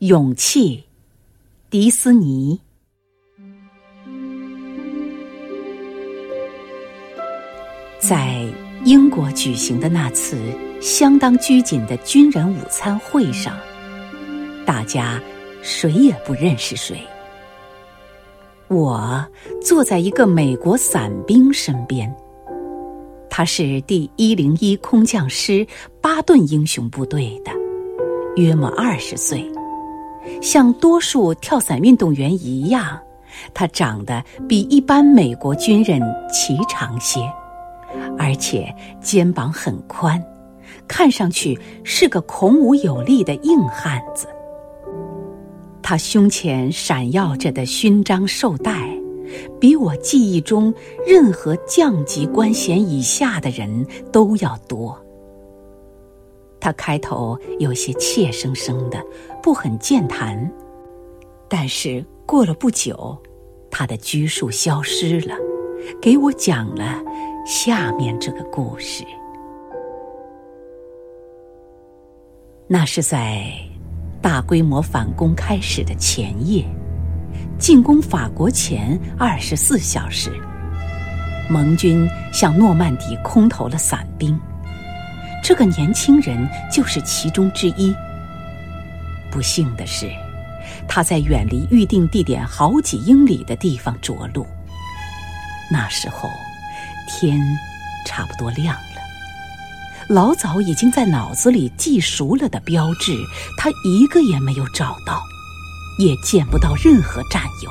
[0.00, 0.84] 勇气，
[1.70, 2.60] 迪斯尼。
[7.98, 8.46] 在
[8.84, 10.38] 英国举行的那次
[10.80, 13.58] 相当拘谨的军人午餐会上，
[14.64, 15.20] 大家
[15.62, 17.00] 谁也不认识谁。
[18.68, 19.26] 我
[19.60, 22.14] 坐在一个美国伞兵身边，
[23.28, 25.66] 他是第一零一空降师
[26.00, 27.50] 巴顿英雄部队的，
[28.36, 29.44] 约莫二十岁，
[30.40, 32.98] 像多数跳伞运动员一样，
[33.52, 36.00] 他长得比一般美国军人
[36.32, 37.20] 颀长些。
[38.18, 40.22] 而且肩膀很宽，
[40.86, 44.26] 看上去是个孔武有力的硬汉子。
[45.82, 48.90] 他胸前闪耀着的勋章绶带，
[49.58, 50.72] 比我记忆中
[51.06, 54.98] 任何降级官衔以下的人都要多。
[56.68, 59.02] 他开头有些怯生生的，
[59.42, 60.38] 不很健谈，
[61.48, 63.16] 但是过了不久，
[63.70, 65.34] 他的拘束消失了，
[65.98, 67.02] 给我讲了。
[67.46, 69.02] 下面这个故事，
[72.66, 73.50] 那是在
[74.20, 76.62] 大规模反攻开始的前夜，
[77.58, 80.30] 进攻法国前二十四小时，
[81.48, 84.38] 盟军向诺曼底空投了伞兵，
[85.48, 87.96] 这个年轻人就是其中之一。
[89.30, 90.06] 不幸的是，
[90.86, 94.46] 他在远离预定地点好几英里的地方着陆，
[95.72, 96.28] 那时候。
[97.10, 97.40] 天
[98.04, 99.00] 差不多亮了，
[100.10, 103.16] 老早已经在脑子里记熟了的标志，
[103.56, 105.22] 他一个也没有找到，
[105.98, 107.70] 也见不到任何战友。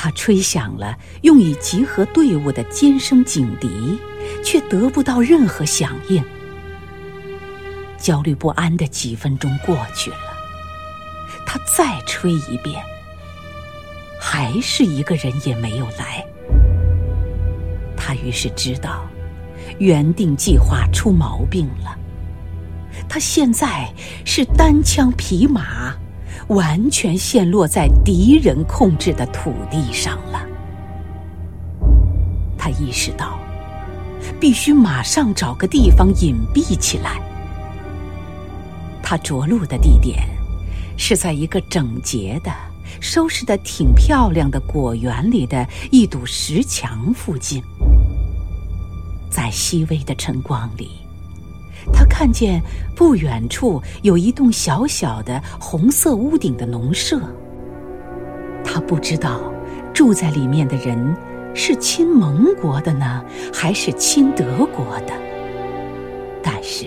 [0.00, 3.98] 他吹响了用以集合队伍的尖声警笛，
[4.44, 6.22] 却得不到任何响应。
[7.98, 10.16] 焦虑不安的几分钟过去了，
[11.44, 12.80] 他再吹一遍，
[14.20, 16.24] 还是一个人也没有来。
[17.96, 19.04] 他于是知道，
[19.80, 21.98] 原定计划出毛病了。
[23.08, 23.92] 他现在
[24.24, 25.92] 是单枪匹马，
[26.48, 30.44] 完全陷落在敌人控制的土地上了。
[32.56, 33.38] 他意识到，
[34.40, 37.20] 必须马上找个地方隐蔽起来。
[39.02, 40.26] 他着陆的地点
[40.98, 42.52] 是在一个整洁的、
[43.00, 47.62] 收拾的挺漂亮的果园里的一堵石墙附近。
[49.30, 50.90] 在细微的晨光里，
[51.92, 52.62] 他看见
[52.94, 57.20] 不远处有一栋小小的红色屋顶的农舍。
[58.64, 59.52] 他不知道
[59.92, 61.16] 住在里面的人
[61.54, 65.12] 是亲盟国的呢，还是亲德国的。
[66.42, 66.86] 但是，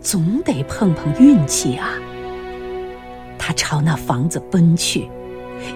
[0.00, 1.90] 总得碰碰运气啊！
[3.38, 5.08] 他朝那房子奔去，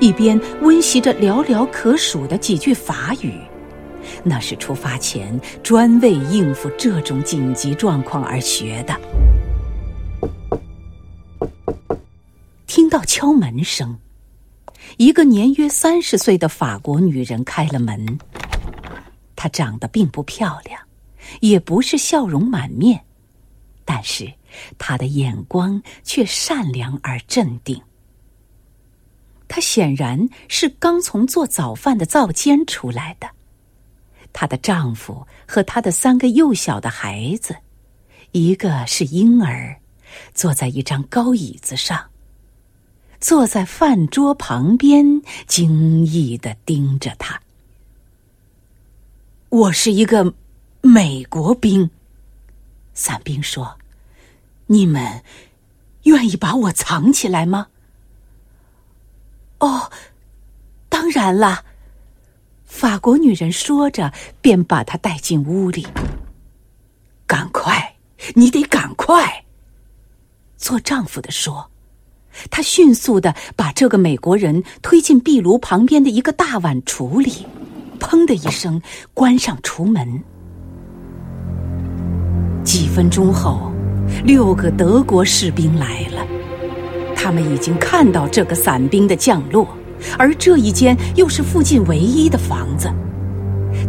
[0.01, 3.35] 一边温习着寥寥可数的几句法语。
[4.25, 9.01] 那是出发前专为应付这种紧急状况而学的。
[12.67, 13.99] 听到敲门声，
[14.97, 18.19] 一个年约三十岁的法国女人开了门。
[19.37, 20.81] 她长得并不漂亮，
[21.41, 23.05] 也不是笑容满面，
[23.85, 24.33] 但是
[24.79, 27.83] 她的眼光却善良而镇定。
[29.49, 33.29] 她显然是刚从做早饭的灶间出来的。
[34.33, 37.57] 她的丈夫和她的三个幼小的孩子，
[38.33, 39.81] 一个是婴儿，
[40.35, 42.09] 坐在一张高椅子上。
[43.21, 47.41] 坐在饭桌旁边，惊异的盯着他。
[49.49, 50.35] 我是一个
[50.81, 51.89] 美国兵，
[52.95, 53.79] 伞兵说
[54.67, 55.23] ：“你们
[56.03, 57.69] 愿意把我藏起来吗？”
[59.61, 59.93] 哦，
[60.89, 61.65] 当然了。
[62.73, 64.11] 法国女人说着，
[64.41, 65.87] 便把他带进屋里。
[67.27, 67.97] 赶快，
[68.35, 69.45] 你得赶快！
[70.57, 71.71] 做丈夫的说。
[72.51, 77.47] 他迅速的把这个美国人推进壁炉旁边的一个大碗橱里，
[78.01, 78.81] 砰的一声
[79.13, 80.21] 关上橱门。
[82.65, 83.71] 几分钟后，
[84.25, 86.27] 六个德国士兵来了，
[87.15, 89.69] 他们已经看到这个伞兵的降落。
[90.19, 92.93] 而这一间又是附近唯一的房子，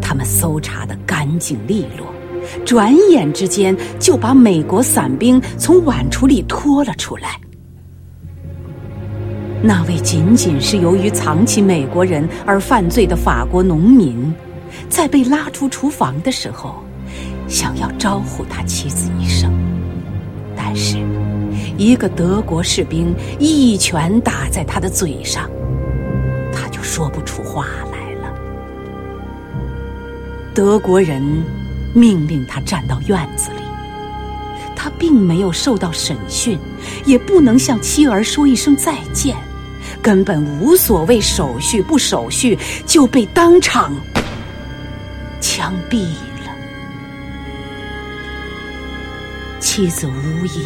[0.02, 2.14] 他们搜查的干净利落，
[2.66, 7.40] 转眼之间就把美国伞兵从碗橱里拖了出来。
[9.62, 14.34] 那位仅仅是由于藏起美国人而犯罪的法国农民，
[14.90, 16.84] 在被拉出厨房的时候，
[17.48, 19.54] 想要招呼他妻子一声，
[20.54, 20.98] 但是
[21.78, 25.50] 一个德国士兵一拳打在他的嘴上，
[26.84, 28.32] 说不出话来了。
[30.54, 31.24] 德国人
[31.94, 33.64] 命令他站到院子里，
[34.76, 36.60] 他并没有受到审讯，
[37.06, 39.36] 也不能向妻儿说一声再见，
[40.02, 43.96] 根本无所谓手续不手续，就被当场
[45.40, 46.52] 枪毙了。
[49.60, 50.66] 妻子呜咽，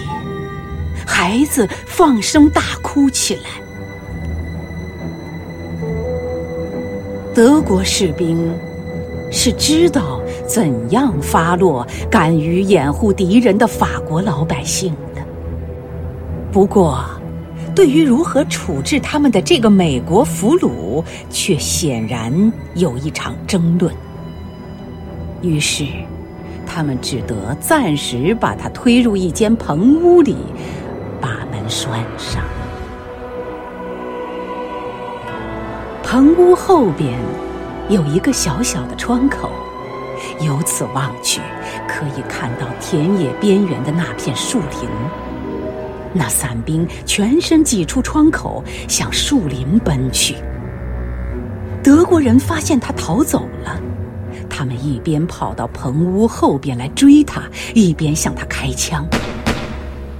[1.06, 3.67] 孩子放声大哭起来。
[7.38, 8.52] 德国士兵
[9.32, 15.22] 是知道怎样发落敢于掩护敌人的法国老百姓的，
[16.52, 17.06] 不过，
[17.76, 23.94] 对于如何处置他们的这个美国俘虏，却显然有一场争论。
[25.44, 25.86] 于是。
[26.70, 30.36] 他们只得暂时把他推入一间棚屋里，
[31.22, 32.44] 把门拴上。
[36.10, 37.20] 棚屋后边
[37.90, 39.52] 有一个小小的窗口，
[40.40, 41.42] 由此望去，
[41.86, 44.90] 可以看到田野边缘的那片树林。
[46.14, 50.38] 那伞兵全身挤出窗口，向树林奔去。
[51.84, 53.78] 德国人发现他逃走了。
[54.50, 57.44] 他们一边跑到棚屋后边来追他，
[57.76, 59.06] 一边向他开枪。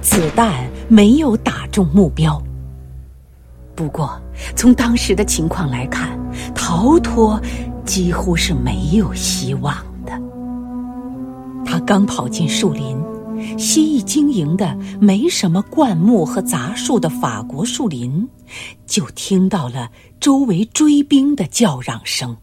[0.02, 2.38] 子弹没有打中目标。
[3.74, 4.20] 不过，
[4.56, 6.18] 从当时的情况来看，
[6.54, 7.40] 逃脱
[7.84, 9.74] 几乎是没有希望
[10.04, 10.12] 的。
[11.64, 12.98] 他刚跑进树林，
[13.58, 18.28] 蜥蜴经营的没什么灌木和杂树的法国树林，
[18.86, 19.90] 就听到了
[20.20, 22.36] 周围追兵的叫嚷声。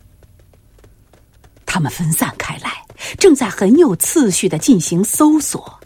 [1.66, 2.72] 他们分散开来，
[3.18, 5.80] 正在很有次序的进行搜索。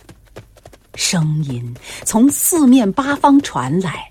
[0.95, 1.73] 声音
[2.03, 4.09] 从四面八方传来，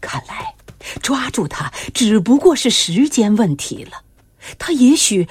[0.00, 0.54] 看来
[1.02, 4.02] 抓住他只不过是时间问题了。
[4.58, 5.28] 他也许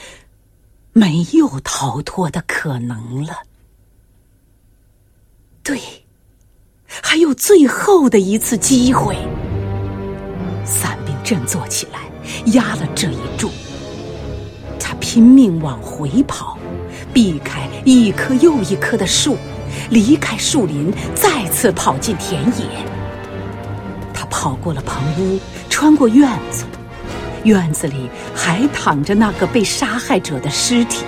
[0.94, 3.38] 没有逃脱的可能了。
[5.64, 5.80] 对，
[6.86, 9.16] 还有最后的一次机会。
[10.66, 12.00] 伞兵振作起来，
[12.54, 13.52] 压了这一注。
[15.00, 16.58] 拼命往回跑，
[17.14, 19.38] 避开一棵又一棵的树，
[19.90, 22.97] 离开树林，再次跑进田野。
[24.40, 26.64] 跑过了棚屋，穿过院子，
[27.44, 31.04] 院子里还躺着那个被杀害者的尸体。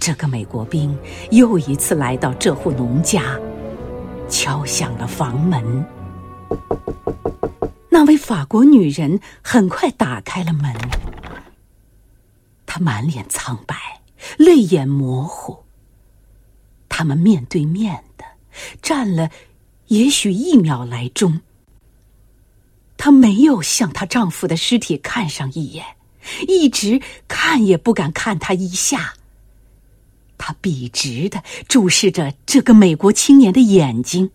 [0.00, 0.98] 这个美国兵
[1.30, 3.38] 又一次来到这户农家，
[4.26, 5.84] 敲响了房门。
[7.90, 10.74] 那位法国女人很快打开了门。
[12.64, 13.76] 他满脸苍白，
[14.38, 15.58] 泪眼模糊。
[16.88, 18.24] 他们面对面的
[18.80, 19.28] 站了，
[19.88, 21.38] 也许一秒来钟。
[23.02, 25.82] 她没有向她丈夫的尸体看上一眼，
[26.46, 29.14] 一直看也不敢看他一下。
[30.36, 34.30] 她笔直的注视着这个美国青年的眼睛。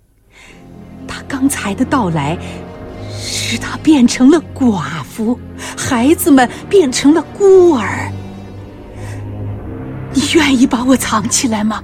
[1.07, 2.35] 他刚才的到来，
[3.21, 5.39] 使他变成了寡妇，
[5.77, 8.11] 孩子们变成了孤儿。
[10.11, 11.83] 你愿意把我藏起来吗？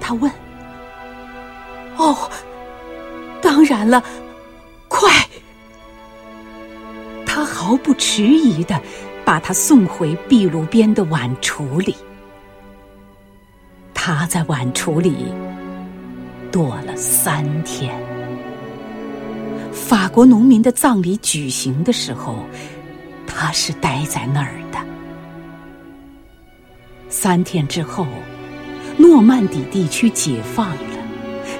[0.00, 0.28] 他问。
[1.96, 2.28] 哦，
[3.40, 4.02] 当然了，
[4.88, 5.08] 快！
[7.38, 8.82] 他毫不迟疑的
[9.24, 11.94] 把他送回壁炉边的碗橱里。
[13.94, 15.26] 他在碗橱里
[16.50, 17.96] 躲了三天。
[19.72, 22.44] 法国农民的葬礼举行的时候，
[23.24, 24.78] 他是待在那儿的。
[27.08, 28.04] 三天之后，
[28.96, 30.98] 诺曼底地区解放了，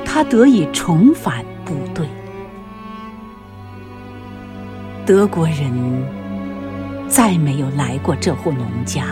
[0.04, 2.04] 他得以重返部队。
[5.08, 5.72] 德国人
[7.08, 9.04] 再没有来过这户农家，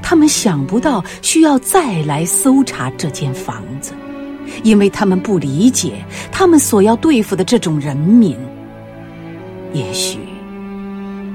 [0.00, 3.92] 他们想不到需要再来搜查这间房子，
[4.62, 5.94] 因为他们不理解
[6.30, 8.36] 他们所要对付的这种人民。
[9.72, 10.16] 也许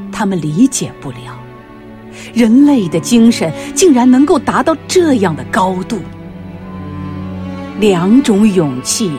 [0.10, 1.38] 他们理解不了。
[2.34, 6.00] 人类的精神竟然能够达到这样的高度，
[7.78, 9.12] 两种勇气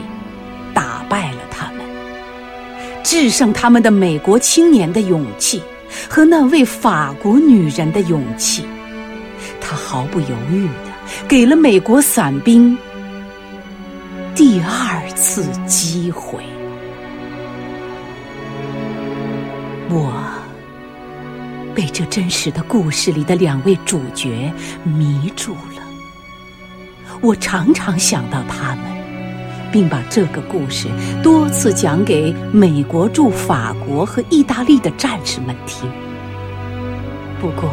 [3.10, 5.60] 制胜他们的美国青年的勇气
[6.08, 8.64] 和那位法国女人的勇气，
[9.60, 12.78] 他毫不犹豫的给了美国伞兵
[14.32, 16.40] 第二次机会。
[19.88, 20.24] 我。
[21.74, 24.52] 被这真实的故事里的两位主角
[24.84, 25.82] 迷住了。
[27.20, 28.84] 我常常想到他们，
[29.72, 30.88] 并把这个故事
[31.22, 35.90] 多次讲给美国驻法国和意大利的战士们听。
[37.40, 37.70] 不过，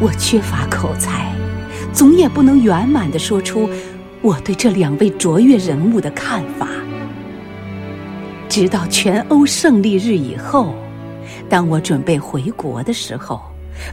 [0.00, 1.32] 我缺乏口才，
[1.92, 3.70] 总也不能圆满的说出
[4.20, 6.68] 我对这两位卓越人物的看法。
[8.48, 10.74] 直到全欧胜利日以后，
[11.48, 13.40] 当我准备回国的时候，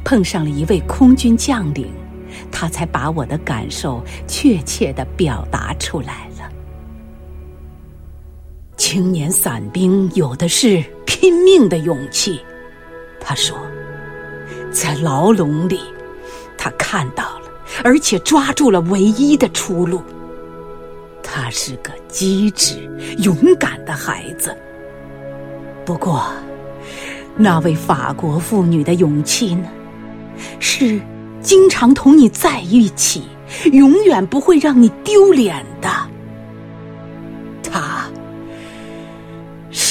[0.04, 1.88] 碰上了一位空军将领，
[2.51, 6.27] 他才把我的感受确切的表达出来。
[8.89, 12.39] 青年伞兵有的是拼命的勇气，
[13.20, 13.58] 他说，
[14.72, 15.82] 在牢笼里，
[16.58, 17.51] 他看到了，
[17.84, 20.01] 而且抓住了唯一的出路。
[21.22, 22.75] 他是个机智、
[23.17, 24.56] 勇敢的孩子。
[25.84, 26.25] 不过，
[27.36, 29.67] 那位法国妇女的勇气呢？
[30.62, 30.98] 是
[31.41, 33.24] 经常同你在一起，
[33.74, 35.89] 永远不会让你丢脸的。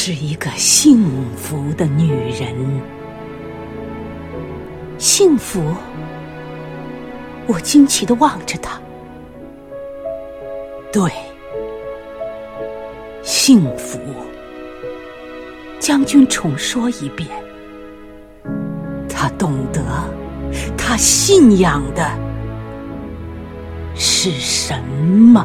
[0.08, 2.54] 是一个幸福的女人。
[4.98, 5.60] 幸福？
[7.48, 8.80] 我惊奇的望着她。
[10.92, 11.10] 对。
[13.24, 13.98] 幸福，
[15.80, 17.28] 将军重说一遍。
[19.08, 19.82] 他懂得，
[20.78, 22.08] 他信仰的
[23.96, 25.44] 是什么？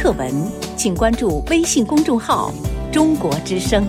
[0.00, 0.32] 课文，
[0.76, 2.52] 请关注微信公众号
[2.92, 3.84] “中国之声”。